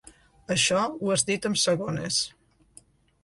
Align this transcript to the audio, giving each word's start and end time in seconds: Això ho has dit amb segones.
Això 0.53 0.79
ho 1.01 1.11
has 1.15 1.25
dit 1.27 1.45
amb 1.49 1.59
segones. 1.65 2.19